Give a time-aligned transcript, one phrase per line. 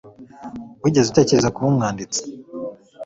[0.83, 2.21] Wigeze utekereza kuba umwanditsi?